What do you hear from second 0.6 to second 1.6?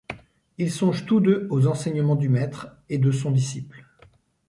songent tous deux